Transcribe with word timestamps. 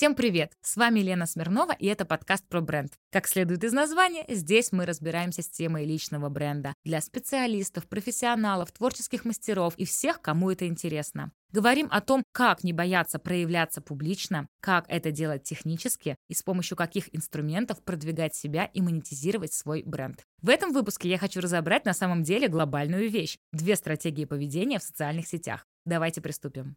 Всем 0.00 0.14
привет! 0.14 0.52
С 0.62 0.78
вами 0.78 1.00
Лена 1.00 1.26
Смирнова, 1.26 1.72
и 1.72 1.84
это 1.84 2.06
подкаст 2.06 2.48
про 2.48 2.62
бренд. 2.62 2.94
Как 3.12 3.28
следует 3.28 3.62
из 3.64 3.74
названия, 3.74 4.24
здесь 4.28 4.72
мы 4.72 4.86
разбираемся 4.86 5.42
с 5.42 5.50
темой 5.50 5.84
личного 5.84 6.30
бренда 6.30 6.72
для 6.84 7.02
специалистов, 7.02 7.86
профессионалов, 7.86 8.72
творческих 8.72 9.26
мастеров 9.26 9.74
и 9.76 9.84
всех, 9.84 10.22
кому 10.22 10.50
это 10.50 10.66
интересно. 10.66 11.32
Говорим 11.52 11.86
о 11.90 12.00
том, 12.00 12.24
как 12.32 12.64
не 12.64 12.72
бояться 12.72 13.18
проявляться 13.18 13.82
публично, 13.82 14.48
как 14.62 14.86
это 14.88 15.10
делать 15.10 15.42
технически 15.42 16.16
и 16.30 16.34
с 16.34 16.42
помощью 16.42 16.78
каких 16.78 17.14
инструментов 17.14 17.84
продвигать 17.84 18.34
себя 18.34 18.70
и 18.72 18.80
монетизировать 18.80 19.52
свой 19.52 19.82
бренд. 19.84 20.22
В 20.40 20.48
этом 20.48 20.72
выпуске 20.72 21.10
я 21.10 21.18
хочу 21.18 21.42
разобрать 21.42 21.84
на 21.84 21.92
самом 21.92 22.22
деле 22.22 22.48
глобальную 22.48 23.10
вещь– 23.10 23.36
две 23.52 23.76
стратегии 23.76 24.24
поведения 24.24 24.78
в 24.78 24.82
социальных 24.82 25.26
сетях. 25.26 25.66
Давайте 25.84 26.22
приступим. 26.22 26.76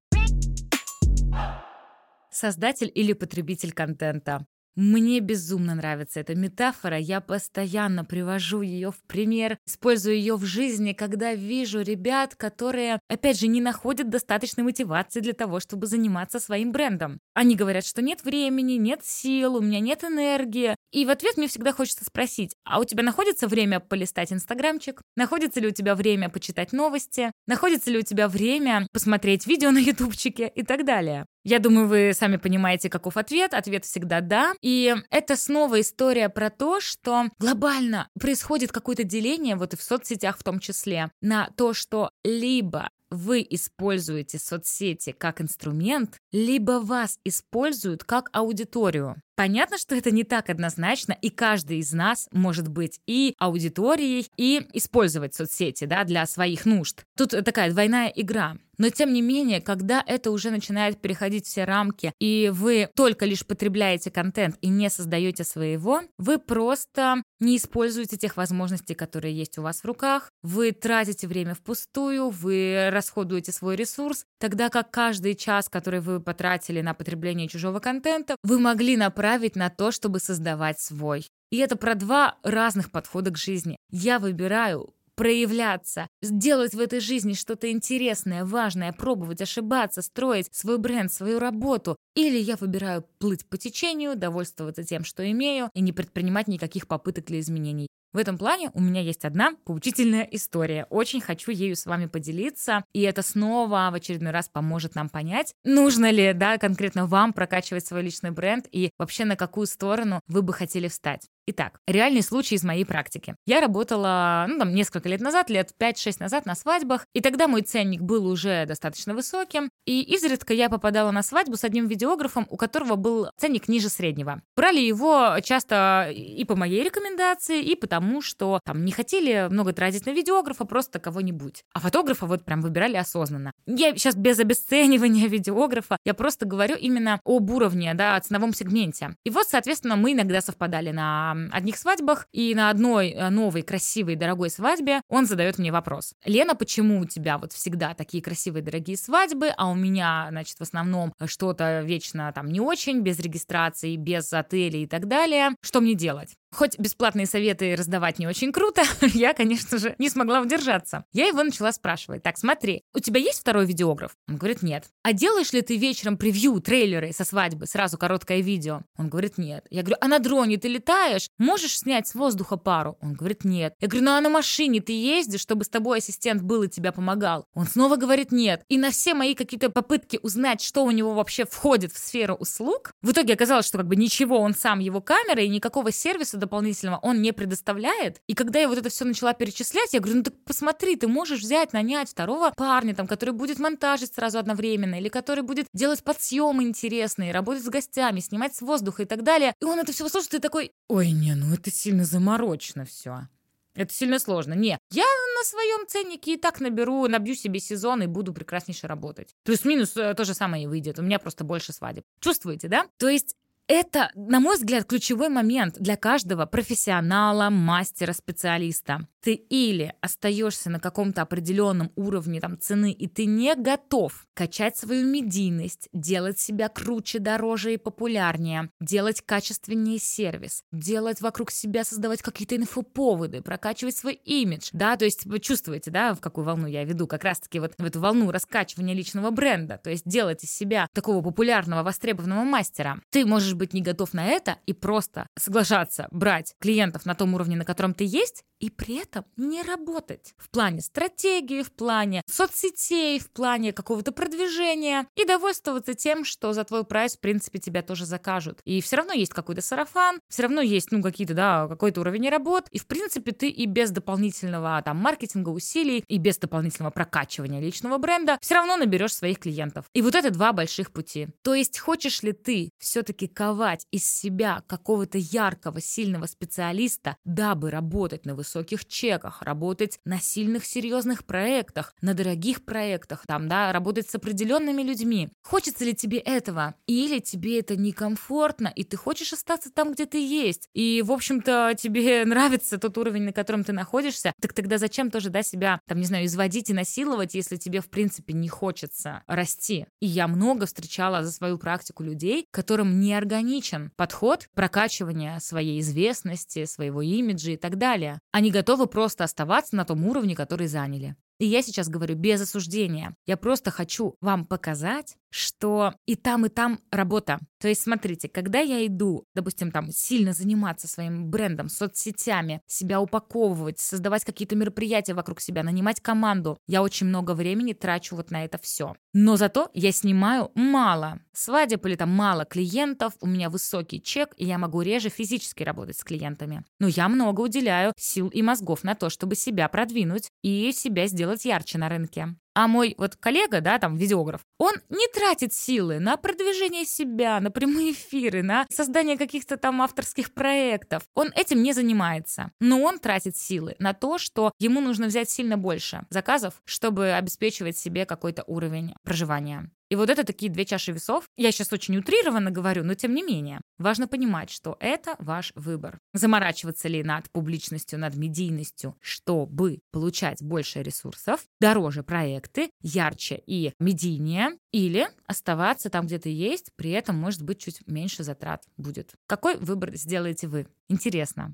Создатель 2.33 2.91
или 2.93 3.13
потребитель 3.13 3.73
контента. 3.73 4.45
Мне 4.75 5.19
безумно 5.19 5.75
нравится 5.75 6.19
эта 6.19 6.33
метафора, 6.33 6.97
я 6.97 7.21
постоянно 7.21 8.03
привожу 8.03 8.63
ее 8.63 8.91
в 8.91 9.03
пример, 9.03 9.59
использую 9.67 10.15
ее 10.15 10.35
в 10.35 10.45
жизни, 10.45 10.93
когда 10.93 11.35
вижу 11.35 11.81
ребят, 11.81 12.33
которые, 12.35 12.99
опять 13.07 13.39
же, 13.39 13.47
не 13.47 13.61
находят 13.61 14.09
достаточной 14.09 14.63
мотивации 14.63 15.19
для 15.19 15.33
того, 15.33 15.59
чтобы 15.59 15.85
заниматься 15.85 16.39
своим 16.39 16.71
брендом. 16.71 17.19
Они 17.35 17.55
говорят, 17.55 17.85
что 17.85 18.01
нет 18.01 18.23
времени, 18.23 18.73
нет 18.73 19.05
сил, 19.05 19.57
у 19.57 19.61
меня 19.61 19.79
нет 19.79 20.03
энергии. 20.03 20.75
И 20.91 21.05
в 21.05 21.11
ответ 21.11 21.37
мне 21.37 21.47
всегда 21.47 21.71
хочется 21.71 22.05
спросить, 22.05 22.55
а 22.63 22.79
у 22.79 22.83
тебя 22.83 23.03
находится 23.03 23.47
время 23.47 23.79
полистать 23.79 24.33
инстаграмчик? 24.33 25.03
Находится 25.15 25.59
ли 25.59 25.67
у 25.67 25.71
тебя 25.71 25.93
время 25.93 26.29
почитать 26.29 26.73
новости? 26.73 27.31
Находится 27.45 27.91
ли 27.91 27.99
у 27.99 28.01
тебя 28.01 28.27
время 28.27 28.87
посмотреть 28.91 29.45
видео 29.45 29.69
на 29.69 29.77
ютубчике 29.77 30.47
и 30.47 30.63
так 30.63 30.83
далее? 30.83 31.27
Я 31.43 31.59
думаю, 31.59 31.87
вы 31.87 32.11
сами 32.13 32.37
понимаете, 32.37 32.89
каков 32.89 33.17
ответ. 33.17 33.53
Ответ 33.53 33.85
всегда 33.85 34.21
«да». 34.21 34.53
И 34.61 34.95
это 35.09 35.35
снова 35.35 35.81
история 35.81 36.29
про 36.29 36.49
то, 36.49 36.79
что 36.79 37.25
глобально 37.39 38.07
происходит 38.19 38.71
какое-то 38.71 39.03
деление, 39.03 39.55
вот 39.55 39.73
и 39.73 39.77
в 39.77 39.81
соцсетях 39.81 40.37
в 40.37 40.43
том 40.43 40.59
числе, 40.59 41.11
на 41.21 41.49
то, 41.57 41.73
что 41.73 42.11
либо 42.23 42.89
вы 43.13 43.45
используете 43.47 44.39
соцсети 44.39 45.11
как 45.11 45.39
инструмент, 45.39 46.17
либо 46.31 46.79
вас 46.79 47.19
используют 47.23 48.03
как 48.03 48.29
аудиторию. 48.33 49.17
Понятно, 49.35 49.77
что 49.77 49.95
это 49.95 50.11
не 50.11 50.23
так 50.23 50.49
однозначно, 50.49 51.13
и 51.13 51.29
каждый 51.29 51.77
из 51.79 51.93
нас 51.93 52.27
может 52.31 52.67
быть 52.67 52.99
и 53.07 53.35
аудиторией, 53.37 54.27
и 54.37 54.65
использовать 54.73 55.35
соцсети 55.35 55.85
да, 55.85 56.03
для 56.03 56.25
своих 56.25 56.65
нужд. 56.65 57.03
Тут 57.15 57.31
такая 57.31 57.71
двойная 57.71 58.07
игра. 58.07 58.57
Но 58.77 58.89
тем 58.89 59.13
не 59.13 59.21
менее, 59.21 59.61
когда 59.61 60.03
это 60.05 60.31
уже 60.31 60.51
начинает 60.51 60.99
переходить 60.99 61.45
все 61.45 61.63
рамки, 61.63 62.13
и 62.19 62.51
вы 62.53 62.89
только 62.95 63.25
лишь 63.25 63.45
потребляете 63.45 64.11
контент 64.11 64.57
и 64.61 64.69
не 64.69 64.89
создаете 64.89 65.43
своего, 65.43 66.01
вы 66.17 66.39
просто 66.39 67.21
не 67.39 67.57
используете 67.57 68.17
тех 68.17 68.37
возможностей, 68.37 68.95
которые 68.95 69.35
есть 69.35 69.57
у 69.57 69.61
вас 69.61 69.81
в 69.81 69.85
руках, 69.85 70.29
вы 70.41 70.71
тратите 70.71 71.27
время 71.27 71.53
впустую, 71.55 72.29
вы 72.29 72.89
расходуете 72.91 73.51
свой 73.51 73.75
ресурс, 73.75 74.25
тогда 74.39 74.69
как 74.69 74.91
каждый 74.91 75.35
час, 75.35 75.69
который 75.69 75.99
вы 75.99 76.19
потратили 76.19 76.81
на 76.81 76.93
потребление 76.93 77.47
чужого 77.47 77.79
контента, 77.79 78.35
вы 78.43 78.59
могли 78.59 78.97
направить 78.97 79.55
на 79.55 79.69
то, 79.69 79.91
чтобы 79.91 80.19
создавать 80.19 80.79
свой. 80.79 81.27
И 81.51 81.57
это 81.57 81.75
про 81.75 81.93
два 81.95 82.37
разных 82.43 82.89
подхода 82.89 83.29
к 83.29 83.37
жизни. 83.37 83.77
Я 83.91 84.17
выбираю 84.17 84.93
проявляться, 85.15 86.07
сделать 86.21 86.73
в 86.73 86.79
этой 86.79 86.99
жизни 86.99 87.33
что-то 87.33 87.71
интересное, 87.71 88.45
важное, 88.45 88.93
пробовать, 88.93 89.41
ошибаться, 89.41 90.01
строить 90.01 90.49
свой 90.51 90.77
бренд, 90.77 91.11
свою 91.11 91.39
работу. 91.39 91.97
Или 92.15 92.37
я 92.37 92.55
выбираю 92.55 93.05
плыть 93.19 93.45
по 93.47 93.57
течению, 93.57 94.15
довольствоваться 94.15 94.83
тем, 94.83 95.03
что 95.03 95.29
имею, 95.31 95.69
и 95.73 95.81
не 95.81 95.93
предпринимать 95.93 96.47
никаких 96.47 96.87
попыток 96.87 97.25
для 97.25 97.39
изменений. 97.39 97.87
В 98.13 98.19
этом 98.19 98.37
плане 98.37 98.69
у 98.75 98.79
меня 98.79 99.01
есть 99.01 99.25
одна 99.25 99.55
поучительная 99.65 100.21
история. 100.31 100.85
Очень 100.91 101.19
хочу 101.19 101.49
ею 101.49 101.75
с 101.75 101.87
вами 101.87 102.05
поделиться, 102.05 102.85
и 102.93 103.01
это 103.01 103.23
снова 103.23 103.89
в 103.91 103.95
очередной 103.95 104.31
раз 104.31 104.49
поможет 104.49 104.93
нам 104.93 105.09
понять, 105.09 105.55
нужно 105.63 106.11
ли, 106.11 106.31
да, 106.33 106.59
конкретно 106.59 107.07
вам 107.07 107.33
прокачивать 107.33 107.87
свой 107.87 108.03
личный 108.03 108.29
бренд 108.29 108.67
и 108.71 108.91
вообще 108.99 109.25
на 109.25 109.35
какую 109.35 109.65
сторону 109.65 110.21
вы 110.27 110.43
бы 110.43 110.53
хотели 110.53 110.87
встать. 110.87 111.27
Итак, 111.45 111.79
реальный 111.87 112.21
случай 112.21 112.55
из 112.55 112.63
моей 112.63 112.85
практики. 112.85 113.35
Я 113.45 113.59
работала, 113.59 114.45
ну, 114.47 114.59
там, 114.59 114.73
несколько 114.73 115.09
лет 115.09 115.19
назад, 115.19 115.49
лет 115.49 115.71
5-6 115.77 116.15
назад 116.21 116.45
на 116.45 116.55
свадьбах, 116.55 117.05
и 117.13 117.19
тогда 117.19 117.49
мой 117.49 117.63
ценник 117.63 117.99
был 117.99 118.25
уже 118.27 118.65
достаточно 118.65 119.13
высоким, 119.13 119.69
и 119.85 120.01
изредка 120.15 120.53
я 120.53 120.69
попадала 120.69 121.11
на 121.11 121.21
свадьбу 121.21 121.57
с 121.57 121.65
одним 121.65 121.87
видеографом, 121.87 122.47
у 122.49 122.55
которого 122.55 122.95
был 122.95 123.27
ценник 123.37 123.67
ниже 123.67 123.89
среднего. 123.89 124.41
Брали 124.55 124.79
его 124.79 125.35
часто 125.43 126.09
и 126.15 126.45
по 126.45 126.55
моей 126.55 126.81
рекомендации, 126.81 127.61
и 127.61 127.75
потому, 127.75 128.21
что 128.21 128.61
там 128.63 128.85
не 128.85 128.93
хотели 128.93 129.47
много 129.49 129.73
тратить 129.73 130.05
на 130.05 130.11
видеографа, 130.11 130.63
просто 130.63 130.99
кого-нибудь. 130.99 131.63
А 131.73 131.81
фотографа 131.81 132.25
вот 132.25 132.45
прям 132.45 132.61
выбирали 132.61 132.95
осознанно. 132.95 133.51
Я 133.65 133.91
сейчас 133.97 134.15
без 134.15 134.39
обесценивания 134.39 135.27
видеографа, 135.27 135.97
я 136.05 136.13
просто 136.13 136.45
говорю 136.45 136.77
именно 136.77 137.19
об 137.25 137.49
уровне, 137.49 137.93
да, 137.95 138.15
о 138.15 138.21
ценовом 138.21 138.53
сегменте. 138.53 139.17
И 139.25 139.29
вот, 139.29 139.45
соответственно, 139.49 139.97
мы 139.97 140.13
иногда 140.13 140.39
совпадали 140.39 140.91
на 140.91 141.32
одних 141.51 141.77
свадьбах, 141.77 142.27
и 142.31 142.53
на 142.55 142.69
одной 142.69 143.09
э, 143.11 143.29
новой, 143.29 143.61
красивой, 143.61 144.15
дорогой 144.15 144.49
свадьбе 144.49 145.01
он 145.09 145.25
задает 145.25 145.57
мне 145.57 145.71
вопрос. 145.71 146.13
Лена, 146.25 146.55
почему 146.55 146.99
у 146.99 147.05
тебя 147.05 147.37
вот 147.37 147.53
всегда 147.53 147.93
такие 147.93 148.23
красивые, 148.23 148.63
дорогие 148.63 148.97
свадьбы, 148.97 149.49
а 149.55 149.69
у 149.69 149.75
меня, 149.75 150.27
значит, 150.29 150.57
в 150.57 150.61
основном 150.61 151.13
что-то 151.25 151.81
вечно 151.81 152.31
там 152.33 152.47
не 152.47 152.59
очень, 152.59 153.01
без 153.01 153.19
регистрации, 153.19 153.95
без 153.95 154.31
отелей 154.33 154.83
и 154.83 154.87
так 154.87 155.07
далее. 155.07 155.51
Что 155.61 155.81
мне 155.81 155.93
делать? 155.93 156.35
Хоть 156.53 156.77
бесплатные 156.77 157.25
советы 157.25 157.75
раздавать 157.75 158.19
не 158.19 158.27
очень 158.27 158.51
круто, 158.51 158.83
я, 159.13 159.33
конечно 159.33 159.79
же, 159.79 159.95
не 159.97 160.09
смогла 160.09 160.41
удержаться. 160.41 161.03
Я 161.11 161.25
его 161.25 161.43
начала 161.43 161.71
спрашивать. 161.71 162.21
Так, 162.21 162.37
смотри, 162.37 162.83
у 162.93 162.99
тебя 162.99 163.19
есть 163.19 163.39
второй 163.39 163.65
видеограф? 163.65 164.15
Он 164.27 164.37
говорит, 164.37 164.61
нет. 164.61 164.85
А 165.01 165.13
делаешь 165.13 165.51
ли 165.51 165.61
ты 165.61 165.77
вечером 165.77 166.17
превью, 166.17 166.59
трейлеры 166.59 167.11
со 167.11 167.25
свадьбы, 167.25 167.65
сразу 167.65 167.97
короткое 167.97 168.41
видео? 168.41 168.81
Он 168.97 169.09
говорит, 169.09 169.37
нет. 169.39 169.65
Я 169.71 169.81
говорю, 169.81 169.97
а 169.99 170.07
на 170.07 170.19
дроне 170.19 170.57
ты 170.57 170.67
летаешь? 170.67 171.22
Можешь 171.37 171.79
снять 171.79 172.07
с 172.07 172.15
воздуха 172.15 172.57
пару? 172.57 172.97
Он 173.01 173.13
говорит, 173.13 173.43
нет. 173.43 173.73
Я 173.79 173.87
говорю, 173.87 174.05
ну 174.05 174.11
а 174.11 174.21
на 174.21 174.29
машине 174.29 174.81
ты 174.81 174.93
ездишь, 174.93 175.41
чтобы 175.41 175.63
с 175.63 175.69
тобой 175.69 175.99
ассистент 175.99 176.41
был 176.41 176.63
и 176.63 176.69
тебя 176.69 176.91
помогал? 176.91 177.45
Он 177.53 177.67
снова 177.67 177.95
говорит, 177.95 178.31
нет. 178.31 178.63
И 178.69 178.77
на 178.77 178.91
все 178.91 179.13
мои 179.13 179.35
какие-то 179.35 179.69
попытки 179.69 180.19
узнать, 180.21 180.61
что 180.61 180.83
у 180.83 180.91
него 180.91 181.13
вообще 181.13 181.45
входит 181.45 181.93
в 181.93 181.97
сферу 181.97 182.35
услуг, 182.35 182.93
в 183.01 183.11
итоге 183.11 183.33
оказалось, 183.33 183.67
что 183.67 183.77
как 183.77 183.87
бы 183.87 183.95
ничего, 183.95 184.39
он 184.39 184.53
сам 184.53 184.79
его 184.79 185.01
камера 185.01 185.41
и 185.41 185.49
никакого 185.49 185.91
сервиса 185.91 186.37
дополнительного 186.37 186.99
он 187.01 187.21
не 187.21 187.31
предоставляет. 187.31 188.21
И 188.27 188.33
когда 188.33 188.59
я 188.59 188.67
вот 188.67 188.77
это 188.77 188.89
все 188.89 189.05
начала 189.05 189.33
перечислять, 189.33 189.93
я 189.93 189.99
говорю, 189.99 190.17
ну 190.17 190.23
так 190.23 190.33
посмотри, 190.45 190.95
ты 190.95 191.07
можешь 191.07 191.41
взять, 191.41 191.73
нанять 191.73 192.09
второго 192.09 192.51
парня, 192.55 192.95
там, 192.95 193.07
который 193.07 193.33
будет 193.33 193.59
монтажить 193.59 194.13
сразу 194.13 194.39
одновременно, 194.39 194.95
или 194.95 195.09
который 195.09 195.43
будет 195.43 195.67
делать 195.73 196.03
подсъемы 196.03 196.63
интересные, 196.63 197.31
работать 197.31 197.63
с 197.63 197.69
гостями, 197.69 198.19
снимать 198.19 198.55
с 198.55 198.61
воздуха 198.61 199.03
и 199.03 199.05
так 199.05 199.23
далее. 199.23 199.53
И 199.61 199.65
он 199.65 199.79
это 199.79 199.91
все 199.91 200.07
слушает 200.09 200.33
и 200.35 200.39
такой, 200.39 200.71
ой, 200.87 201.12
не, 201.13 201.35
ну 201.35 201.53
это 201.53 201.71
сильно 201.71 202.05
заморочено 202.05 202.85
все. 202.85 203.27
Это 203.75 203.93
сильно 203.93 204.19
сложно. 204.19 204.53
Не, 204.53 204.77
я 204.91 205.03
на 205.03 205.43
своем 205.43 205.87
ценнике 205.87 206.33
и 206.33 206.37
так 206.37 206.59
наберу, 206.59 207.07
набью 207.07 207.35
себе 207.35 207.59
сезон 207.59 208.03
и 208.03 208.07
буду 208.07 208.33
прекраснейше 208.33 208.87
работать. 208.87 209.35
Плюс-минус 209.43 209.97
э, 209.97 210.13
то 210.13 210.25
же 210.25 210.33
самое 210.33 210.65
и 210.65 210.67
выйдет. 210.67 210.99
У 210.99 211.01
меня 211.01 211.17
просто 211.17 211.43
больше 211.43 211.73
свадеб. 211.73 212.03
Чувствуете, 212.19 212.67
да? 212.67 212.85
То 212.97 213.09
есть 213.09 213.35
это, 213.67 214.11
на 214.15 214.39
мой 214.39 214.57
взгляд, 214.57 214.85
ключевой 214.85 215.29
момент 215.29 215.75
для 215.79 215.95
каждого 215.95 216.45
профессионала, 216.45 217.49
мастера, 217.49 218.13
специалиста. 218.13 219.07
Ты 219.23 219.35
или 219.35 219.93
остаешься 220.01 220.69
на 220.69 220.81
каком-то 220.81 221.21
определенном 221.21 221.93
уровне 221.95 222.41
там, 222.41 222.59
цены, 222.59 222.91
и 222.91 223.07
ты 223.07 223.25
не 223.25 223.55
готов 223.55 224.25
качать 224.33 224.75
свою 224.75 225.07
медийность, 225.07 225.87
делать 225.93 226.39
себя 226.39 226.67
круче, 226.67 227.19
дороже 227.19 227.73
и 227.73 227.77
популярнее, 227.77 228.69
делать 228.81 229.21
качественнее 229.21 229.97
сервис, 229.97 230.63
делать 230.73 231.21
вокруг 231.21 231.51
себя, 231.51 231.85
создавать 231.85 232.21
какие-то 232.21 232.57
инфоповоды, 232.57 233.41
прокачивать 233.41 233.95
свой 233.95 234.15
имидж, 234.15 234.69
да, 234.73 234.97
то 234.97 235.05
есть 235.05 235.25
вы 235.25 235.39
чувствуете, 235.39 235.89
да, 235.89 236.13
в 236.13 236.19
какую 236.19 236.43
волну 236.43 236.67
я 236.67 236.83
веду, 236.83 237.07
как 237.07 237.23
раз-таки 237.23 237.59
вот 237.59 237.75
в 237.77 237.85
эту 237.85 238.01
волну 238.01 238.29
раскачивания 238.29 238.93
личного 238.93 239.31
бренда, 239.31 239.79
то 239.81 239.89
есть 239.89 240.05
делать 240.05 240.43
из 240.43 240.53
себя 240.53 240.87
такого 240.93 241.23
популярного, 241.23 241.83
востребованного 241.83 242.43
мастера. 242.43 242.99
Ты 243.09 243.25
можешь 243.25 243.53
быть 243.53 243.73
не 243.73 243.81
готов 243.81 244.13
на 244.13 244.25
это 244.25 244.57
и 244.65 244.73
просто 244.73 245.27
соглашаться 245.39 246.09
брать 246.11 246.55
клиентов 246.59 247.05
на 247.05 247.15
том 247.15 247.33
уровне, 247.35 247.55
на 247.55 247.63
котором 247.63 247.93
ты 247.93 248.03
есть, 248.03 248.43
и 248.63 248.69
при 248.69 248.95
этом 248.95 249.25
не 249.35 249.61
работать 249.61 250.33
в 250.37 250.49
плане 250.49 250.79
стратегии, 250.79 251.63
в 251.63 251.71
плане 251.73 252.21
соцсетей, 252.31 253.19
в 253.19 253.29
плане 253.29 253.73
какого-то 253.73 254.13
продвижения 254.13 255.05
и 255.17 255.25
довольствоваться 255.25 255.95
тем, 255.95 256.23
что 256.23 256.53
за 256.53 256.63
твой 256.63 256.85
прайс, 256.85 257.17
в 257.17 257.19
принципе, 257.19 257.59
тебя 257.59 257.81
тоже 257.81 258.05
закажут. 258.05 258.61
И 258.63 258.79
все 258.79 258.95
равно 258.95 259.11
есть 259.11 259.33
какой-то 259.33 259.61
сарафан, 259.61 260.21
все 260.29 260.43
равно 260.43 260.61
есть, 260.61 260.93
ну, 260.93 261.01
какие-то, 261.01 261.33
да, 261.33 261.67
какой-то 261.67 261.99
уровень 261.99 262.29
работ, 262.29 262.69
и, 262.71 262.79
в 262.79 262.87
принципе, 262.87 263.33
ты 263.33 263.49
и 263.49 263.65
без 263.65 263.91
дополнительного 263.91 264.81
там 264.81 264.95
маркетинга, 264.95 265.49
усилий, 265.49 266.01
и 266.07 266.17
без 266.17 266.37
дополнительного 266.37 266.91
прокачивания 266.91 267.59
личного 267.59 267.97
бренда 267.97 268.37
все 268.39 268.55
равно 268.55 268.77
наберешь 268.77 269.13
своих 269.13 269.39
клиентов. 269.39 269.87
И 269.93 270.01
вот 270.01 270.15
это 270.15 270.31
два 270.31 270.53
больших 270.53 270.93
пути. 270.93 271.27
То 271.41 271.53
есть 271.53 271.79
хочешь 271.79 272.23
ли 272.23 272.31
ты 272.31 272.69
все-таки 272.79 273.27
ковать 273.27 273.85
из 273.91 274.09
себя 274.09 274.63
какого-то 274.67 275.17
яркого, 275.17 275.81
сильного 275.81 276.27
специалиста, 276.27 277.17
дабы 277.25 277.69
работать 277.69 278.25
на 278.25 278.35
высоких 278.53 278.85
чеках, 278.85 279.41
работать 279.41 279.99
на 280.05 280.19
сильных, 280.19 280.65
серьезных 280.65 281.25
проектах, 281.25 281.93
на 282.01 282.13
дорогих 282.13 282.65
проектах, 282.65 283.23
там, 283.27 283.47
да, 283.47 283.71
работать 283.71 284.09
с 284.09 284.15
определенными 284.15 284.83
людьми. 284.83 285.29
Хочется 285.41 285.85
ли 285.85 285.95
тебе 285.95 286.19
этого? 286.19 286.75
Или 286.85 287.19
тебе 287.19 287.59
это 287.59 287.75
некомфортно, 287.75 288.71
и 288.75 288.83
ты 288.83 288.95
хочешь 288.97 289.33
остаться 289.33 289.71
там, 289.71 289.93
где 289.93 290.05
ты 290.05 290.17
есть? 290.25 290.69
И, 290.73 291.01
в 291.03 291.11
общем-то, 291.11 291.73
тебе 291.77 292.25
нравится 292.25 292.77
тот 292.77 292.97
уровень, 292.97 293.23
на 293.23 293.33
котором 293.33 293.63
ты 293.63 293.73
находишься, 293.73 294.33
так 294.39 294.53
тогда 294.53 294.77
зачем 294.77 295.09
тоже, 295.09 295.29
да, 295.29 295.41
себя, 295.41 295.79
там, 295.87 295.99
не 295.99 296.05
знаю, 296.05 296.25
изводить 296.25 296.69
и 296.69 296.73
насиловать, 296.73 297.33
если 297.33 297.55
тебе, 297.55 297.81
в 297.81 297.89
принципе, 297.89 298.33
не 298.33 298.49
хочется 298.49 299.23
расти? 299.27 299.87
И 299.99 300.05
я 300.05 300.27
много 300.27 300.65
встречала 300.65 301.23
за 301.23 301.31
свою 301.31 301.57
практику 301.57 302.03
людей, 302.03 302.45
которым 302.51 302.99
не 302.99 303.13
органичен 303.13 303.91
подход 303.95 304.47
прокачивания 304.53 305.39
своей 305.39 305.79
известности, 305.79 306.65
своего 306.65 307.01
имиджа 307.01 307.51
и 307.51 307.57
так 307.57 307.77
далее. 307.77 308.19
Они 308.31 308.42
готовы 308.51 308.87
просто 308.87 309.23
оставаться 309.23 309.75
на 309.75 309.85
том 309.85 310.05
уровне, 310.05 310.35
который 310.35 310.67
заняли. 310.67 311.15
И 311.39 311.45
я 311.45 311.61
сейчас 311.61 311.89
говорю 311.89 312.15
без 312.15 312.41
осуждения. 312.41 313.15
Я 313.25 313.37
просто 313.37 313.71
хочу 313.71 314.15
вам 314.21 314.45
показать, 314.45 315.17
что 315.33 315.95
и 316.05 316.15
там, 316.15 316.45
и 316.45 316.49
там 316.49 316.79
работа. 316.91 317.39
То 317.59 317.67
есть, 317.67 317.81
смотрите, 317.81 318.29
когда 318.29 318.59
я 318.59 318.85
иду, 318.85 319.25
допустим, 319.33 319.71
там, 319.71 319.89
сильно 319.91 320.33
заниматься 320.33 320.87
своим 320.87 321.29
брендом, 321.31 321.69
соцсетями, 321.69 322.61
себя 322.67 323.01
упаковывать, 323.01 323.79
создавать 323.79 324.25
какие-то 324.25 324.55
мероприятия 324.55 325.13
вокруг 325.13 325.41
себя, 325.41 325.63
нанимать 325.63 326.01
команду, 326.01 326.57
я 326.67 326.83
очень 326.83 327.07
много 327.07 327.33
времени 327.33 327.73
трачу 327.73 328.15
вот 328.15 328.31
на 328.31 328.45
это 328.45 328.59
все. 328.59 328.95
Но 329.13 329.35
зато 329.35 329.69
я 329.73 329.91
снимаю 329.91 330.51
мало 330.55 331.19
свадеб 331.33 331.85
или 331.85 331.95
там 331.95 332.09
мало 332.09 332.45
клиентов, 332.45 333.13
у 333.19 333.27
меня 333.27 333.49
высокий 333.49 334.01
чек, 334.01 334.33
и 334.37 334.45
я 334.45 334.57
могу 334.57 334.81
реже 334.81 335.09
физически 335.09 335.63
работать 335.63 335.97
с 335.97 336.03
клиентами. 336.03 336.63
Но 336.79 336.87
я 336.87 337.09
много 337.09 337.41
уделяю 337.41 337.93
сил 337.97 338.27
и 338.27 338.41
мозгов 338.41 338.83
на 338.83 338.93
то, 338.93 339.09
чтобы 339.09 339.35
себя 339.35 339.67
продвинуть 339.67 340.29
и 340.43 340.71
себя 340.71 341.07
сделать 341.07 341.45
ярче 341.45 341.77
на 341.77 341.89
рынке. 341.89 342.35
А 342.55 342.67
мой 342.67 342.95
вот 342.97 343.15
коллега, 343.15 343.61
да, 343.61 343.79
там, 343.79 343.95
видеограф, 343.95 344.41
он 344.57 344.73
не 344.89 345.07
тратит 345.07 345.53
силы 345.53 345.99
на 345.99 346.17
продвижение 346.17 346.85
себя, 346.85 347.39
на 347.39 347.49
прямые 347.49 347.93
эфиры, 347.93 348.43
на 348.43 348.65
создание 348.69 349.17
каких-то 349.17 349.57
там 349.57 349.81
авторских 349.81 350.33
проектов. 350.33 351.03
Он 351.15 351.31
этим 351.35 351.63
не 351.63 351.73
занимается. 351.73 352.51
Но 352.59 352.81
он 352.81 352.99
тратит 352.99 353.35
силы 353.35 353.75
на 353.79 353.93
то, 353.93 354.17
что 354.17 354.51
ему 354.59 354.81
нужно 354.81 355.07
взять 355.07 355.29
сильно 355.29 355.57
больше 355.57 356.05
заказов, 356.09 356.61
чтобы 356.65 357.11
обеспечивать 357.11 357.77
себе 357.77 358.05
какой-то 358.05 358.43
уровень 358.45 358.93
проживания. 359.03 359.71
И 359.93 359.95
вот 359.95 360.09
это 360.09 360.23
такие 360.23 360.51
две 360.51 360.65
чаши 360.65 360.91
весов. 360.91 361.29
Я 361.37 361.51
сейчас 361.51 361.71
очень 361.71 361.95
утрированно 361.97 362.49
говорю, 362.49 362.83
но 362.83 362.95
тем 362.95 363.13
не 363.13 363.21
менее. 363.21 363.61
Важно 363.77 364.07
понимать, 364.07 364.49
что 364.49 364.75
это 364.79 365.15
ваш 365.19 365.51
выбор. 365.53 365.99
Заморачиваться 366.13 366.87
ли 366.87 367.03
над 367.03 367.29
публичностью, 367.29 367.99
над 367.99 368.15
медийностью, 368.15 368.97
чтобы 369.01 369.81
получать 369.91 370.41
больше 370.41 370.81
ресурсов, 370.81 371.45
дороже 371.61 372.01
проекты, 372.01 372.71
ярче 372.81 373.43
и 373.45 373.73
медийнее, 373.79 374.57
или 374.71 375.07
оставаться 375.27 375.91
там, 375.91 376.07
где 376.07 376.17
ты 376.17 376.29
есть, 376.29 376.71
при 376.75 376.89
этом, 376.89 377.15
может 377.15 377.43
быть, 377.43 377.59
чуть 377.59 377.85
меньше 377.85 378.23
затрат 378.23 378.63
будет. 378.77 379.11
Какой 379.27 379.57
выбор 379.57 379.95
сделаете 379.95 380.47
вы? 380.47 380.65
Интересно. 380.89 381.53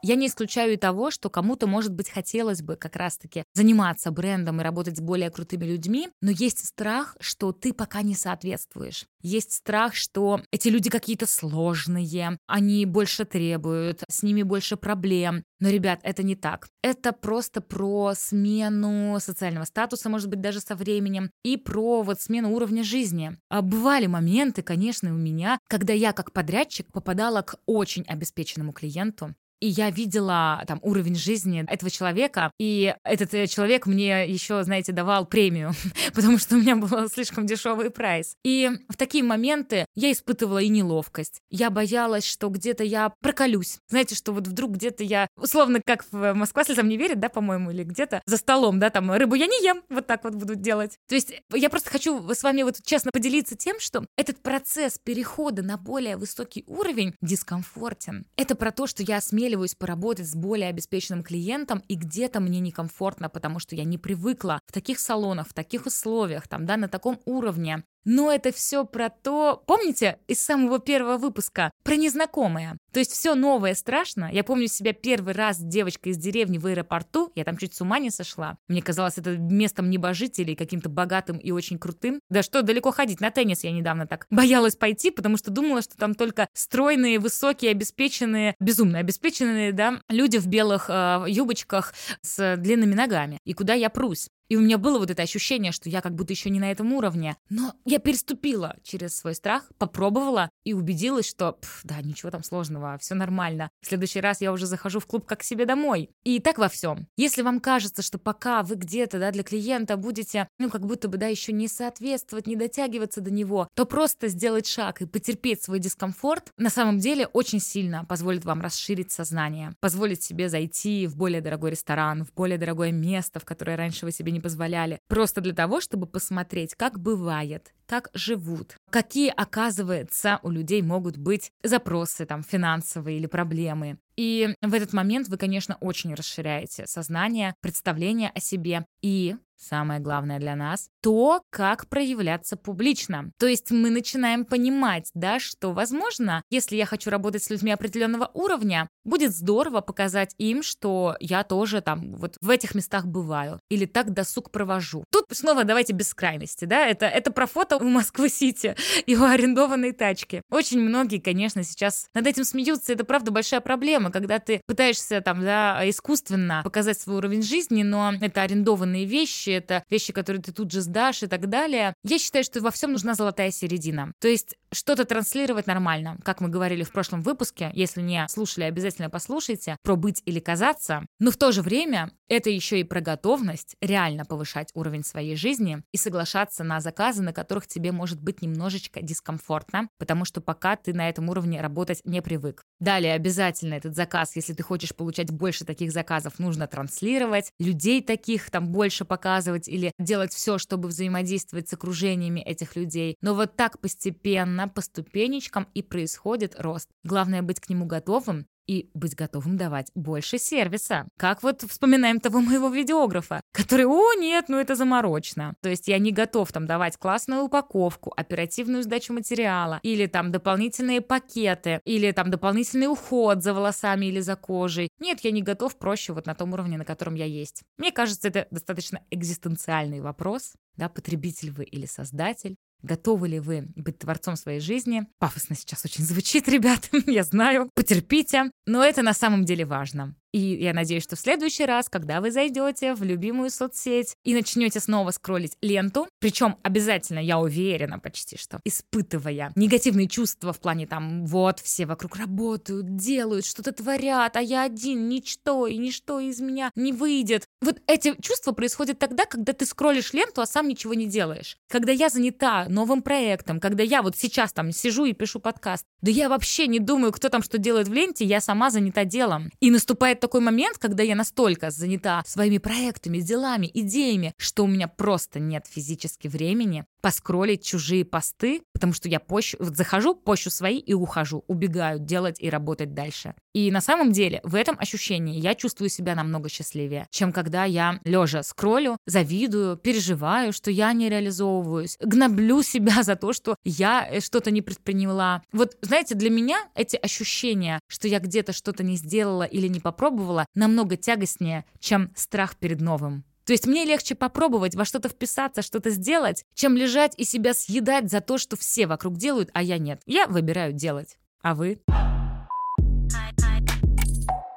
Я 0.00 0.14
не 0.14 0.28
исключаю 0.28 0.74
и 0.74 0.76
того, 0.76 1.10
что 1.10 1.28
кому-то, 1.28 1.66
может 1.66 1.92
быть, 1.92 2.08
хотелось 2.08 2.62
бы 2.62 2.76
как 2.76 2.94
раз-таки 2.94 3.44
заниматься 3.54 4.12
брендом 4.12 4.60
и 4.60 4.64
работать 4.64 4.96
с 4.96 5.00
более 5.00 5.30
крутыми 5.30 5.64
людьми, 5.64 6.08
но 6.20 6.30
есть 6.30 6.64
страх, 6.64 7.16
что 7.18 7.50
ты 7.50 7.72
пока 7.72 8.02
не 8.02 8.14
соответствуешь. 8.14 9.06
Есть 9.22 9.52
страх, 9.52 9.96
что 9.96 10.40
эти 10.52 10.68
люди 10.68 10.88
какие-то 10.88 11.26
сложные, 11.26 12.38
они 12.46 12.86
больше 12.86 13.24
требуют, 13.24 14.04
с 14.08 14.22
ними 14.22 14.42
больше 14.42 14.76
проблем. 14.76 15.42
Но, 15.58 15.68
ребят, 15.68 15.98
это 16.04 16.22
не 16.22 16.36
так. 16.36 16.68
Это 16.82 17.12
просто 17.12 17.60
про 17.60 18.12
смену 18.14 19.18
социального 19.18 19.64
статуса, 19.64 20.08
может 20.08 20.28
быть, 20.28 20.40
даже 20.40 20.60
со 20.60 20.76
временем, 20.76 21.32
и 21.42 21.56
про 21.56 22.02
вот 22.02 22.20
смену 22.20 22.54
уровня 22.54 22.84
жизни. 22.84 23.36
А 23.48 23.62
бывали 23.62 24.06
моменты, 24.06 24.62
конечно, 24.62 25.12
у 25.12 25.18
меня, 25.18 25.58
когда 25.68 25.92
я 25.92 26.12
как 26.12 26.32
подрядчик 26.32 26.92
попадала 26.92 27.42
к 27.42 27.56
очень 27.66 28.04
обеспеченному 28.04 28.72
клиенту, 28.72 29.34
и 29.60 29.68
я 29.68 29.90
видела 29.90 30.62
там 30.66 30.78
уровень 30.82 31.16
жизни 31.16 31.64
этого 31.68 31.90
человека, 31.90 32.52
и 32.58 32.94
этот 33.04 33.34
э, 33.34 33.46
человек 33.46 33.86
мне 33.86 34.26
еще, 34.28 34.62
знаете, 34.62 34.92
давал 34.92 35.26
премию, 35.26 35.72
потому 36.14 36.38
что 36.38 36.56
у 36.56 36.58
меня 36.58 36.76
был 36.76 37.08
слишком 37.08 37.46
дешевый 37.46 37.90
прайс. 37.90 38.36
И 38.44 38.70
в 38.88 38.96
такие 38.96 39.24
моменты 39.24 39.86
я 39.94 40.12
испытывала 40.12 40.58
и 40.58 40.68
неловкость. 40.68 41.40
Я 41.50 41.70
боялась, 41.70 42.24
что 42.24 42.48
где-то 42.48 42.84
я 42.84 43.12
проколюсь. 43.20 43.78
Знаете, 43.88 44.14
что 44.14 44.32
вот 44.32 44.46
вдруг 44.46 44.72
где-то 44.72 45.02
я, 45.04 45.26
условно, 45.36 45.80
как 45.84 46.04
в 46.10 46.34
Москва 46.34 46.64
слезам 46.64 46.88
не 46.88 46.96
верит, 46.96 47.20
да, 47.20 47.28
по-моему, 47.28 47.70
или 47.70 47.82
где-то 47.82 48.22
за 48.26 48.36
столом, 48.36 48.78
да, 48.78 48.90
там 48.90 49.10
рыбу 49.10 49.34
я 49.34 49.46
не 49.46 49.64
ем, 49.64 49.82
вот 49.88 50.06
так 50.06 50.24
вот 50.24 50.34
буду 50.34 50.54
делать. 50.54 50.98
То 51.08 51.14
есть 51.14 51.32
я 51.52 51.70
просто 51.70 51.90
хочу 51.90 52.32
с 52.32 52.42
вами 52.42 52.62
вот 52.62 52.76
честно 52.84 53.10
поделиться 53.12 53.56
тем, 53.56 53.80
что 53.80 54.06
этот 54.16 54.40
процесс 54.40 54.98
перехода 54.98 55.62
на 55.62 55.76
более 55.76 56.16
высокий 56.16 56.64
уровень 56.66 57.14
дискомфортен. 57.20 58.26
Это 58.36 58.54
про 58.54 58.70
то, 58.70 58.86
что 58.86 59.02
я 59.02 59.20
смею 59.20 59.47
осмеливаюсь 59.48 59.74
поработать 59.74 60.26
с 60.26 60.34
более 60.34 60.68
обеспеченным 60.68 61.22
клиентом, 61.22 61.82
и 61.88 61.94
где-то 61.94 62.40
мне 62.40 62.60
некомфортно, 62.60 63.30
потому 63.30 63.58
что 63.58 63.74
я 63.74 63.84
не 63.84 63.96
привыкла 63.96 64.60
в 64.66 64.72
таких 64.72 64.98
салонах, 64.98 65.48
в 65.48 65.54
таких 65.54 65.86
условиях, 65.86 66.46
там, 66.48 66.66
да, 66.66 66.76
на 66.76 66.88
таком 66.88 67.18
уровне. 67.24 67.84
Но 68.10 68.32
это 68.32 68.52
все 68.52 68.86
про 68.86 69.10
то, 69.10 69.62
помните, 69.66 70.18
из 70.28 70.40
самого 70.40 70.78
первого 70.78 71.18
выпуска, 71.18 71.70
про 71.84 71.94
незнакомое. 71.94 72.78
То 72.90 73.00
есть 73.00 73.12
все 73.12 73.34
новое 73.34 73.74
страшно. 73.74 74.30
Я 74.32 74.44
помню 74.44 74.66
себя 74.66 74.94
первый 74.94 75.34
раз 75.34 75.58
девочкой 75.58 76.12
из 76.12 76.16
деревни 76.16 76.56
в 76.56 76.64
аэропорту, 76.64 77.30
я 77.34 77.44
там 77.44 77.58
чуть 77.58 77.74
с 77.74 77.82
ума 77.82 77.98
не 77.98 78.08
сошла. 78.08 78.56
Мне 78.66 78.80
казалось 78.80 79.18
это 79.18 79.36
местом 79.36 79.90
небожителей, 79.90 80.56
каким-то 80.56 80.88
богатым 80.88 81.36
и 81.36 81.50
очень 81.50 81.78
крутым. 81.78 82.20
Да 82.30 82.42
что, 82.42 82.62
далеко 82.62 82.92
ходить, 82.92 83.20
на 83.20 83.30
теннис 83.30 83.62
я 83.62 83.72
недавно 83.72 84.06
так 84.06 84.26
боялась 84.30 84.74
пойти, 84.74 85.10
потому 85.10 85.36
что 85.36 85.50
думала, 85.50 85.82
что 85.82 85.98
там 85.98 86.14
только 86.14 86.48
стройные, 86.54 87.18
высокие, 87.18 87.72
обеспеченные, 87.72 88.54
безумно 88.58 89.00
обеспеченные, 89.00 89.72
да, 89.72 90.00
люди 90.08 90.38
в 90.38 90.46
белых 90.46 90.86
э, 90.88 91.26
юбочках 91.28 91.92
с 92.22 92.56
длинными 92.56 92.94
ногами. 92.94 93.38
И 93.44 93.52
куда 93.52 93.74
я 93.74 93.90
прусь? 93.90 94.30
И 94.48 94.56
у 94.56 94.60
меня 94.60 94.78
было 94.78 94.98
вот 94.98 95.10
это 95.10 95.22
ощущение, 95.22 95.72
что 95.72 95.88
я 95.88 96.00
как 96.00 96.14
будто 96.14 96.32
еще 96.32 96.50
не 96.50 96.60
на 96.60 96.70
этом 96.70 96.92
уровне. 96.92 97.36
Но 97.50 97.74
я 97.84 97.98
переступила 97.98 98.76
через 98.82 99.16
свой 99.16 99.34
страх, 99.34 99.70
попробовала 99.78 100.50
и 100.64 100.72
убедилась, 100.72 101.28
что, 101.28 101.52
пф, 101.52 101.80
да, 101.84 102.00
ничего 102.02 102.30
там 102.30 102.42
сложного, 102.42 102.96
все 102.98 103.14
нормально. 103.14 103.70
В 103.82 103.86
следующий 103.86 104.20
раз 104.20 104.40
я 104.40 104.52
уже 104.52 104.66
захожу 104.66 105.00
в 105.00 105.06
клуб 105.06 105.26
как 105.26 105.40
к 105.40 105.42
себе 105.42 105.66
домой. 105.66 106.10
И 106.24 106.40
так 106.40 106.58
во 106.58 106.68
всем. 106.68 107.06
Если 107.16 107.42
вам 107.42 107.60
кажется, 107.60 108.02
что 108.02 108.18
пока 108.18 108.62
вы 108.62 108.76
где-то, 108.76 109.18
да, 109.18 109.30
для 109.30 109.42
клиента 109.42 109.96
будете, 109.96 110.48
ну, 110.58 110.70
как 110.70 110.86
будто 110.86 111.08
бы, 111.08 111.18
да, 111.18 111.26
еще 111.26 111.52
не 111.52 111.68
соответствовать, 111.68 112.46
не 112.46 112.56
дотягиваться 112.56 113.20
до 113.20 113.30
него, 113.30 113.68
то 113.74 113.84
просто 113.84 114.28
сделать 114.28 114.66
шаг 114.66 115.02
и 115.02 115.06
потерпеть 115.06 115.62
свой 115.62 115.78
дискомфорт 115.78 116.52
на 116.56 116.70
самом 116.70 116.98
деле 116.98 117.26
очень 117.26 117.60
сильно 117.60 118.04
позволит 118.04 118.44
вам 118.44 118.60
расширить 118.60 119.12
сознание, 119.12 119.74
позволит 119.80 120.22
себе 120.22 120.48
зайти 120.48 121.06
в 121.06 121.16
более 121.16 121.40
дорогой 121.40 121.72
ресторан, 121.72 122.24
в 122.24 122.32
более 122.32 122.58
дорогое 122.58 122.92
место, 122.92 123.40
в 123.40 123.44
которое 123.44 123.76
раньше 123.76 124.06
вы 124.06 124.12
себе 124.12 124.32
не 124.32 124.37
не 124.38 124.42
позволяли. 124.42 125.00
Просто 125.08 125.40
для 125.40 125.52
того, 125.52 125.80
чтобы 125.80 126.06
посмотреть, 126.06 126.74
как 126.74 126.98
бывает, 126.98 127.72
как 127.86 128.10
живут, 128.14 128.76
какие, 128.90 129.32
оказывается, 129.34 130.38
у 130.42 130.50
людей 130.50 130.82
могут 130.82 131.16
быть 131.16 131.50
запросы 131.62 132.24
там 132.24 132.42
финансовые 132.42 133.18
или 133.18 133.26
проблемы. 133.26 133.98
И 134.16 134.54
в 134.62 134.74
этот 134.74 134.92
момент 134.92 135.28
вы, 135.28 135.36
конечно, 135.36 135.76
очень 135.80 136.14
расширяете 136.14 136.86
сознание, 136.86 137.54
представление 137.60 138.30
о 138.34 138.40
себе 138.40 138.84
и 139.02 139.36
самое 139.58 140.00
главное 140.00 140.38
для 140.38 140.56
нас, 140.56 140.88
то, 141.02 141.42
как 141.50 141.88
проявляться 141.88 142.56
публично. 142.56 143.30
То 143.38 143.46
есть 143.46 143.70
мы 143.70 143.90
начинаем 143.90 144.44
понимать, 144.44 145.10
да, 145.14 145.38
что, 145.38 145.72
возможно, 145.72 146.42
если 146.50 146.76
я 146.76 146.86
хочу 146.86 147.10
работать 147.10 147.42
с 147.42 147.50
людьми 147.50 147.72
определенного 147.72 148.30
уровня, 148.34 148.88
будет 149.04 149.34
здорово 149.34 149.80
показать 149.80 150.34
им, 150.38 150.62
что 150.62 151.16
я 151.20 151.42
тоже 151.44 151.80
там 151.80 152.14
вот 152.16 152.36
в 152.40 152.50
этих 152.50 152.74
местах 152.74 153.06
бываю 153.06 153.58
или 153.68 153.86
так 153.86 154.12
досуг 154.12 154.50
провожу. 154.50 155.04
Тут 155.10 155.24
снова 155.32 155.64
давайте 155.64 155.92
без 155.92 156.14
крайности, 156.14 156.64
да, 156.64 156.86
это, 156.86 157.06
это 157.06 157.32
про 157.32 157.46
фото 157.46 157.78
в 157.78 157.82
Москву-Сити 157.82 158.76
и 159.06 159.16
у 159.16 159.24
арендованной 159.24 159.92
тачки. 159.92 160.42
Очень 160.50 160.80
многие, 160.80 161.18
конечно, 161.18 161.62
сейчас 161.64 162.06
над 162.14 162.26
этим 162.26 162.44
смеются, 162.44 162.92
это 162.92 163.04
правда 163.04 163.30
большая 163.30 163.60
проблема, 163.60 164.10
когда 164.10 164.38
ты 164.38 164.60
пытаешься 164.66 165.20
там, 165.20 165.40
да, 165.40 165.88
искусственно 165.88 166.62
показать 166.62 167.00
свой 167.00 167.16
уровень 167.16 167.42
жизни, 167.42 167.82
но 167.82 168.12
это 168.20 168.42
арендованные 168.42 169.04
вещи, 169.04 169.47
это 169.52 169.82
вещи, 169.90 170.12
которые 170.12 170.42
ты 170.42 170.52
тут 170.52 170.70
же 170.70 170.80
сдашь 170.80 171.22
и 171.22 171.26
так 171.26 171.48
далее. 171.48 171.94
Я 172.04 172.18
считаю, 172.18 172.44
что 172.44 172.60
во 172.60 172.70
всем 172.70 172.92
нужна 172.92 173.14
золотая 173.14 173.50
середина. 173.50 174.12
То 174.20 174.28
есть 174.28 174.56
что-то 174.72 175.04
транслировать 175.04 175.66
нормально, 175.66 176.18
как 176.24 176.40
мы 176.40 176.48
говорили 176.48 176.82
в 176.82 176.92
прошлом 176.92 177.22
выпуске, 177.22 177.70
если 177.74 178.00
не 178.00 178.26
слушали, 178.28 178.64
обязательно 178.64 179.10
послушайте, 179.10 179.76
про 179.82 179.96
быть 179.96 180.22
или 180.24 180.40
казаться, 180.40 181.06
но 181.18 181.30
в 181.30 181.36
то 181.36 181.52
же 181.52 181.62
время 181.62 182.10
это 182.28 182.50
еще 182.50 182.80
и 182.80 182.84
про 182.84 183.00
готовность 183.00 183.76
реально 183.80 184.24
повышать 184.24 184.70
уровень 184.74 185.02
своей 185.04 185.34
жизни 185.34 185.82
и 185.92 185.96
соглашаться 185.96 186.62
на 186.62 186.80
заказы, 186.80 187.22
на 187.22 187.32
которых 187.32 187.66
тебе 187.66 187.90
может 187.92 188.20
быть 188.20 188.42
немножечко 188.42 189.00
дискомфортно, 189.00 189.88
потому 189.98 190.24
что 190.24 190.40
пока 190.40 190.76
ты 190.76 190.92
на 190.92 191.08
этом 191.08 191.28
уровне 191.30 191.60
работать 191.60 192.02
не 192.04 192.20
привык. 192.20 192.62
Далее 192.80 193.14
обязательно 193.14 193.74
этот 193.74 193.96
заказ, 193.96 194.36
если 194.36 194.52
ты 194.52 194.62
хочешь 194.62 194.94
получать 194.94 195.30
больше 195.30 195.64
таких 195.64 195.90
заказов, 195.90 196.38
нужно 196.38 196.66
транслировать, 196.66 197.50
людей 197.58 198.02
таких 198.02 198.50
там 198.50 198.68
больше 198.68 199.04
показывать 199.04 199.68
или 199.68 199.92
делать 199.98 200.32
все, 200.32 200.58
чтобы 200.58 200.88
взаимодействовать 200.88 201.68
с 201.68 201.72
окружениями 201.72 202.40
этих 202.40 202.76
людей. 202.76 203.16
Но 203.22 203.34
вот 203.34 203.56
так 203.56 203.80
постепенно, 203.80 204.57
по 204.66 204.80
ступенечкам 204.80 205.68
и 205.74 205.82
происходит 205.82 206.56
рост. 206.58 206.88
Главное 207.04 207.42
быть 207.42 207.60
к 207.60 207.68
нему 207.68 207.86
готовым 207.86 208.46
и 208.68 208.90
быть 208.94 209.16
готовым 209.16 209.56
давать 209.56 209.90
больше 209.94 210.38
сервиса. 210.38 211.08
Как 211.16 211.42
вот 211.42 211.62
вспоминаем 211.62 212.20
того 212.20 212.40
моего 212.40 212.68
видеографа, 212.68 213.40
который, 213.52 213.86
о, 213.86 214.12
нет, 214.14 214.44
ну 214.48 214.58
это 214.58 214.76
заморочно. 214.76 215.54
То 215.62 215.70
есть 215.70 215.88
я 215.88 215.98
не 215.98 216.12
готов 216.12 216.52
там 216.52 216.66
давать 216.66 216.96
классную 216.98 217.42
упаковку, 217.42 218.12
оперативную 218.14 218.82
сдачу 218.82 219.12
материала, 219.14 219.80
или 219.82 220.06
там 220.06 220.30
дополнительные 220.30 221.00
пакеты, 221.00 221.80
или 221.84 222.12
там 222.12 222.30
дополнительный 222.30 222.86
уход 222.86 223.42
за 223.42 223.54
волосами 223.54 224.06
или 224.06 224.20
за 224.20 224.36
кожей. 224.36 224.90
Нет, 225.00 225.20
я 225.20 225.30
не 225.30 225.42
готов 225.42 225.76
проще 225.76 226.12
вот 226.12 226.26
на 226.26 226.34
том 226.34 226.52
уровне, 226.52 226.76
на 226.76 226.84
котором 226.84 227.14
я 227.14 227.24
есть. 227.24 227.62
Мне 227.78 227.90
кажется, 227.90 228.28
это 228.28 228.46
достаточно 228.50 229.00
экзистенциальный 229.10 230.00
вопрос, 230.00 230.52
да, 230.76 230.88
потребитель 230.88 231.50
вы 231.50 231.64
или 231.64 231.86
создатель. 231.86 232.56
Готовы 232.82 233.28
ли 233.28 233.40
вы 233.40 233.68
быть 233.74 233.98
творцом 233.98 234.36
своей 234.36 234.60
жизни? 234.60 235.06
Пафосно 235.18 235.56
сейчас 235.56 235.84
очень 235.84 236.04
звучит, 236.04 236.48
ребят, 236.48 236.88
я 237.06 237.24
знаю. 237.24 237.70
Потерпите. 237.74 238.50
Но 238.66 238.84
это 238.84 239.02
на 239.02 239.14
самом 239.14 239.44
деле 239.44 239.64
важно. 239.64 240.14
И 240.32 240.38
я 240.38 240.74
надеюсь, 240.74 241.04
что 241.04 241.16
в 241.16 241.20
следующий 241.20 241.64
раз, 241.64 241.88
когда 241.88 242.20
вы 242.20 242.30
зайдете 242.30 242.94
в 242.94 243.02
любимую 243.02 243.50
соцсеть 243.50 244.16
и 244.24 244.34
начнете 244.34 244.80
снова 244.80 245.10
скроллить 245.10 245.56
ленту, 245.62 246.06
причем 246.20 246.56
обязательно, 246.62 247.18
я 247.18 247.38
уверена 247.38 247.98
почти, 247.98 248.36
что 248.36 248.60
испытывая 248.64 249.52
негативные 249.56 250.08
чувства 250.08 250.52
в 250.52 250.60
плане 250.60 250.86
там, 250.86 251.26
вот, 251.26 251.60
все 251.60 251.86
вокруг 251.86 252.16
работают, 252.16 252.96
делают, 252.96 253.46
что-то 253.46 253.72
творят, 253.72 254.36
а 254.36 254.40
я 254.40 254.64
один, 254.64 255.08
ничто, 255.08 255.66
и 255.66 255.76
ничто 255.78 256.20
из 256.20 256.40
меня 256.40 256.70
не 256.74 256.92
выйдет. 256.92 257.46
Вот 257.62 257.80
эти 257.86 258.14
чувства 258.20 258.52
происходят 258.52 258.98
тогда, 258.98 259.24
когда 259.24 259.52
ты 259.52 259.64
скроллишь 259.64 260.12
ленту, 260.12 260.42
а 260.42 260.46
сам 260.46 260.68
ничего 260.68 260.94
не 260.94 261.06
делаешь. 261.06 261.56
Когда 261.68 261.92
я 261.92 262.08
занята 262.08 262.66
новым 262.68 263.02
проектом, 263.02 263.60
когда 263.60 263.82
я 263.82 264.02
вот 264.02 264.16
сейчас 264.16 264.52
там 264.52 264.72
сижу 264.72 265.06
и 265.06 265.12
пишу 265.12 265.40
подкаст, 265.40 265.84
да 266.02 266.10
я 266.10 266.28
вообще 266.28 266.66
не 266.66 266.78
думаю, 266.78 267.12
кто 267.12 267.28
там 267.28 267.42
что 267.42 267.58
делает 267.58 267.88
в 267.88 267.92
ленте, 267.92 268.24
я 268.24 268.40
сама 268.40 268.70
занята 268.70 269.04
делом. 269.04 269.50
И 269.60 269.70
наступает 269.70 270.17
бывает 270.18 270.20
такой 270.20 270.40
момент, 270.40 270.78
когда 270.78 271.02
я 271.02 271.14
настолько 271.14 271.70
занята 271.70 272.22
своими 272.26 272.58
проектами, 272.58 273.20
делами, 273.20 273.70
идеями, 273.74 274.34
что 274.36 274.64
у 274.64 274.66
меня 274.66 274.88
просто 274.88 275.40
нет 275.40 275.66
физически 275.66 276.28
времени 276.28 276.84
поскролить 277.00 277.64
чужие 277.64 278.04
посты, 278.04 278.62
потому 278.72 278.92
что 278.92 279.08
я 279.08 279.20
пощу, 279.20 279.56
вот 279.60 279.76
захожу, 279.76 280.14
пощу 280.14 280.50
свои 280.50 280.78
и 280.78 280.94
ухожу, 280.94 281.44
убегаю 281.46 281.98
делать 281.98 282.36
и 282.40 282.50
работать 282.50 282.94
дальше. 282.94 283.34
И 283.54 283.70
на 283.70 283.80
самом 283.80 284.12
деле 284.12 284.40
в 284.44 284.54
этом 284.54 284.76
ощущении 284.78 285.40
я 285.40 285.54
чувствую 285.54 285.88
себя 285.88 286.14
намного 286.14 286.48
счастливее, 286.48 287.06
чем 287.10 287.32
когда 287.32 287.64
я 287.64 288.00
лежа 288.04 288.42
скроллю, 288.42 288.96
завидую, 289.06 289.76
переживаю, 289.76 290.52
что 290.52 290.70
я 290.70 290.92
не 290.92 291.08
реализовываюсь, 291.08 291.96
гноблю 292.00 292.62
себя 292.68 293.02
за 293.02 293.16
то, 293.16 293.32
что 293.32 293.56
я 293.64 294.06
э, 294.08 294.20
что-то 294.20 294.50
не 294.50 294.62
предприняла. 294.62 295.42
Вот, 295.52 295.76
знаете, 295.82 296.14
для 296.14 296.30
меня 296.30 296.58
эти 296.74 296.96
ощущения, 296.96 297.80
что 297.88 298.08
я 298.08 298.20
где-то 298.20 298.52
что-то 298.52 298.82
не 298.82 298.96
сделала 298.96 299.44
или 299.44 299.68
не 299.68 299.80
попробовала, 299.80 300.46
намного 300.54 300.96
тягостнее, 300.96 301.64
чем 301.78 302.12
страх 302.14 302.56
перед 302.56 302.80
новым. 302.80 303.24
То 303.48 303.52
есть 303.52 303.66
мне 303.66 303.86
легче 303.86 304.14
попробовать 304.14 304.74
во 304.74 304.84
что-то 304.84 305.08
вписаться, 305.08 305.62
что-то 305.62 305.88
сделать, 305.88 306.44
чем 306.52 306.76
лежать 306.76 307.14
и 307.16 307.24
себя 307.24 307.54
съедать 307.54 308.10
за 308.10 308.20
то, 308.20 308.36
что 308.36 308.58
все 308.58 308.86
вокруг 308.86 309.16
делают, 309.16 309.48
а 309.54 309.62
я 309.62 309.78
нет. 309.78 310.02
Я 310.04 310.26
выбираю 310.26 310.74
делать. 310.74 311.16
А 311.40 311.54
вы? 311.54 311.80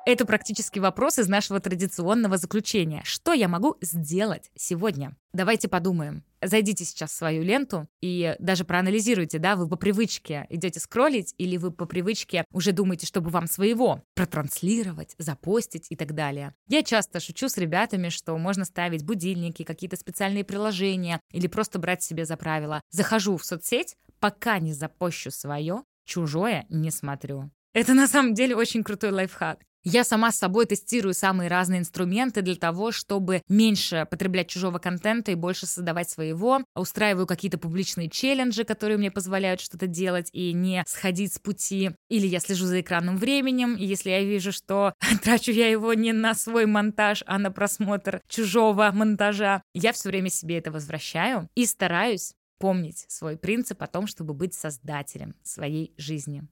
Это 0.04 0.26
практически 0.26 0.80
вопрос 0.80 1.20
из 1.20 1.28
нашего 1.28 1.60
традиционного 1.60 2.38
заключения. 2.38 3.02
Что 3.06 3.34
я 3.34 3.48
могу 3.48 3.78
сделать 3.82 4.50
сегодня? 4.56 5.16
Давайте 5.32 5.68
подумаем. 5.68 6.24
Зайдите 6.42 6.86
сейчас 6.86 7.12
в 7.12 7.16
свою 7.16 7.44
ленту 7.44 7.88
и 8.02 8.36
даже 8.40 8.66
проанализируйте, 8.66 9.38
да, 9.38 9.56
вы 9.56 9.70
по 9.70 9.76
привычке 9.76 10.48
идете 10.50 10.80
скроллить 10.80 11.36
или 11.38 11.56
вы 11.56 11.70
по 11.70 11.86
привычке 11.86 12.46
уже 12.52 12.72
думаете, 12.72 13.06
чтобы 13.06 13.30
вам 13.30 13.46
своего 13.46 14.04
протранслировать, 14.16 15.14
запостить 15.20 15.86
и 15.92 15.96
так 15.96 16.16
далее. 16.16 16.56
Я 16.68 16.82
часто 16.82 17.20
шучу 17.20 17.48
с 17.48 17.58
ребятами, 17.58 18.10
что 18.10 18.36
можно 18.40 18.66
ставить 18.66 19.06
будильники, 19.06 19.62
какие-то 19.62 19.98
специальные 19.98 20.44
приложения 20.44 21.22
или 21.32 21.46
просто 21.46 21.78
брать 21.78 22.02
себе 22.02 22.26
за 22.26 22.38
правило. 22.38 22.82
Захожу 22.90 23.38
в 23.38 23.46
соцсеть, 23.46 23.96
пока 24.20 24.58
не 24.58 24.74
запощу 24.74 25.30
свое, 25.30 25.84
чужое 26.06 26.66
не 26.70 26.90
смотрю. 26.90 27.52
Это 27.74 27.94
на 27.94 28.08
самом 28.08 28.34
деле 28.34 28.56
очень 28.56 28.84
крутой 28.84 29.12
лайфхак. 29.12 29.60
Я 29.84 30.04
сама 30.04 30.32
с 30.32 30.38
собой 30.38 30.68
тестирую 30.68 31.16
самые 31.16 31.50
разные 31.50 31.80
инструменты 31.80 32.44
для 32.44 32.56
того, 32.56 32.92
чтобы 32.92 33.42
меньше 33.50 34.08
потреблять 34.10 34.48
чужого 34.48 34.78
контента 34.78 35.32
и 35.32 35.36
больше 35.36 35.66
создавать 35.66 36.08
своего. 36.08 36.62
Устраиваю 36.76 37.26
какие-то 37.26 37.58
публичные 37.58 38.08
челленджи, 38.08 38.64
которые 38.64 38.98
мне 38.98 39.10
позволяют 39.10 39.60
что-то 39.60 39.88
делать 39.88 40.30
и 40.34 40.54
не 40.54 40.84
сходить 40.86 41.34
с 41.34 41.40
пути. 41.40 41.92
Или 42.10 42.28
я 42.28 42.40
слежу 42.40 42.66
за 42.66 42.82
экранным 42.82 43.18
временем, 43.18 43.76
и 43.76 43.84
если 43.86 44.12
я 44.12 44.24
вижу, 44.24 44.52
что 44.52 44.94
трачу 45.24 45.52
я 45.52 45.68
его 45.68 45.96
не 45.96 46.14
на 46.14 46.36
свой 46.36 46.68
монтаж, 46.68 47.24
а 47.26 47.40
на 47.40 47.50
просмотр 47.50 48.22
чужого 48.28 48.92
монтажа, 48.94 49.64
я 49.74 49.94
все 49.94 50.10
время 50.10 50.30
себе 50.30 50.60
это 50.60 50.72
возвращаю 50.72 51.50
и 51.56 51.66
стараюсь 51.66 52.34
помнить 52.60 53.06
свой 53.10 53.36
принцип 53.36 53.82
о 53.82 53.88
том, 53.88 54.06
чтобы 54.06 54.36
быть 54.36 54.54
создателем 54.54 55.34
своей 55.44 55.96
жизни. 55.98 56.44